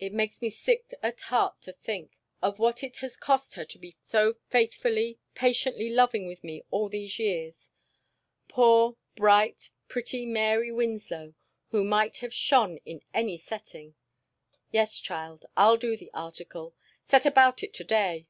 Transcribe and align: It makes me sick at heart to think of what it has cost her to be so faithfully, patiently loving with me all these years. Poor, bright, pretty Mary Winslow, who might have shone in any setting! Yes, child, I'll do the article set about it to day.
It 0.00 0.12
makes 0.12 0.42
me 0.42 0.50
sick 0.50 0.92
at 1.00 1.20
heart 1.20 1.62
to 1.62 1.72
think 1.72 2.18
of 2.42 2.58
what 2.58 2.82
it 2.82 2.96
has 2.96 3.16
cost 3.16 3.54
her 3.54 3.64
to 3.66 3.78
be 3.78 3.94
so 4.02 4.34
faithfully, 4.48 5.20
patiently 5.36 5.90
loving 5.90 6.26
with 6.26 6.42
me 6.42 6.64
all 6.72 6.88
these 6.88 7.20
years. 7.20 7.70
Poor, 8.48 8.96
bright, 9.14 9.70
pretty 9.86 10.26
Mary 10.26 10.72
Winslow, 10.72 11.34
who 11.68 11.84
might 11.84 12.16
have 12.16 12.34
shone 12.34 12.78
in 12.78 13.00
any 13.14 13.36
setting! 13.38 13.94
Yes, 14.72 14.98
child, 14.98 15.46
I'll 15.56 15.76
do 15.76 15.96
the 15.96 16.10
article 16.12 16.74
set 17.04 17.24
about 17.24 17.62
it 17.62 17.72
to 17.74 17.84
day. 17.84 18.26